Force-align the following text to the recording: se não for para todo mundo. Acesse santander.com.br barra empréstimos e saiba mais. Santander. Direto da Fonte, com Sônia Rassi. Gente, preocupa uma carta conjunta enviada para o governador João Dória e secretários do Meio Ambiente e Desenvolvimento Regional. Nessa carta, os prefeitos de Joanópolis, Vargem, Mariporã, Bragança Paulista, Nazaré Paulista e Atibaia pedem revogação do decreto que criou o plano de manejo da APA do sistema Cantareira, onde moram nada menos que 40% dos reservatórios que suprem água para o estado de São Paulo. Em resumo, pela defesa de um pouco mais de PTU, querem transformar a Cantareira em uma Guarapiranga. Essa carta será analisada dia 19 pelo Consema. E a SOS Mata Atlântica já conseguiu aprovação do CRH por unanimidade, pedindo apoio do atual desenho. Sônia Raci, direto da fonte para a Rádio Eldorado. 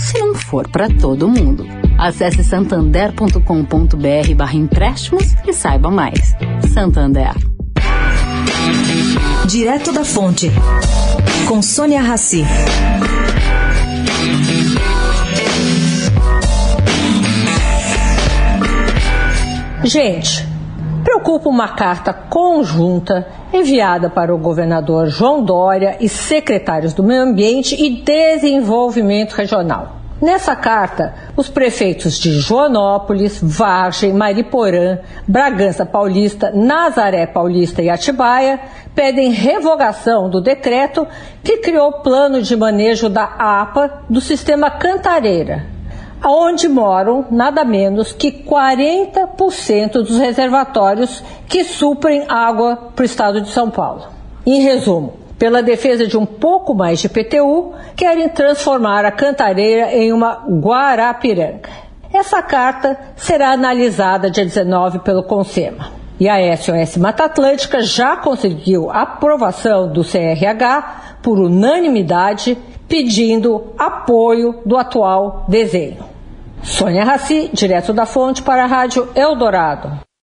se 0.00 0.18
não 0.18 0.34
for 0.34 0.66
para 0.68 0.88
todo 0.88 1.28
mundo. 1.28 1.66
Acesse 1.98 2.42
santander.com.br 2.42 4.34
barra 4.34 4.54
empréstimos 4.54 5.34
e 5.46 5.52
saiba 5.52 5.90
mais. 5.90 6.34
Santander. 6.72 7.34
Direto 9.46 9.92
da 9.92 10.04
Fonte, 10.04 10.50
com 11.46 11.60
Sônia 11.60 12.00
Rassi. 12.00 12.44
Gente, 19.84 20.46
preocupa 21.10 21.48
uma 21.48 21.66
carta 21.70 22.12
conjunta 22.12 23.26
enviada 23.52 24.08
para 24.08 24.32
o 24.32 24.38
governador 24.38 25.08
João 25.08 25.42
Dória 25.42 25.96
e 25.98 26.08
secretários 26.08 26.94
do 26.94 27.02
Meio 27.02 27.22
Ambiente 27.22 27.74
e 27.74 28.00
Desenvolvimento 28.00 29.32
Regional. 29.32 29.96
Nessa 30.22 30.54
carta, 30.54 31.12
os 31.36 31.48
prefeitos 31.48 32.16
de 32.16 32.30
Joanópolis, 32.30 33.40
Vargem, 33.42 34.12
Mariporã, 34.12 34.98
Bragança 35.26 35.84
Paulista, 35.84 36.52
Nazaré 36.54 37.26
Paulista 37.26 37.82
e 37.82 37.90
Atibaia 37.90 38.60
pedem 38.94 39.32
revogação 39.32 40.30
do 40.30 40.40
decreto 40.40 41.08
que 41.42 41.56
criou 41.56 41.88
o 41.88 42.02
plano 42.02 42.40
de 42.40 42.56
manejo 42.56 43.08
da 43.08 43.24
APA 43.24 44.04
do 44.08 44.20
sistema 44.20 44.70
Cantareira, 44.70 45.66
onde 46.24 46.68
moram 46.68 47.24
nada 47.30 47.64
menos 47.64 48.12
que 48.12 48.30
40% 48.30 49.92
dos 49.92 50.18
reservatórios 50.18 51.22
que 51.48 51.64
suprem 51.64 52.24
água 52.28 52.76
para 52.94 53.02
o 53.02 53.06
estado 53.06 53.40
de 53.40 53.48
São 53.48 53.70
Paulo. 53.70 54.04
Em 54.46 54.60
resumo, 54.62 55.14
pela 55.38 55.62
defesa 55.62 56.06
de 56.06 56.16
um 56.16 56.26
pouco 56.26 56.74
mais 56.74 56.98
de 56.98 57.08
PTU, 57.08 57.72
querem 57.96 58.28
transformar 58.28 59.04
a 59.04 59.10
Cantareira 59.10 59.94
em 59.94 60.12
uma 60.12 60.44
Guarapiranga. 60.48 61.68
Essa 62.12 62.42
carta 62.42 62.98
será 63.16 63.52
analisada 63.52 64.30
dia 64.30 64.44
19 64.44 64.98
pelo 64.98 65.22
Consema. 65.22 66.00
E 66.18 66.28
a 66.28 66.54
SOS 66.54 66.98
Mata 66.98 67.24
Atlântica 67.24 67.80
já 67.80 68.16
conseguiu 68.16 68.90
aprovação 68.90 69.90
do 69.90 70.02
CRH 70.02 71.09
por 71.22 71.38
unanimidade, 71.38 72.56
pedindo 72.88 73.72
apoio 73.78 74.60
do 74.64 74.76
atual 74.76 75.44
desenho. 75.48 76.04
Sônia 76.62 77.04
Raci, 77.04 77.50
direto 77.52 77.92
da 77.92 78.04
fonte 78.04 78.42
para 78.42 78.64
a 78.64 78.66
Rádio 78.66 79.08
Eldorado. 79.14 80.09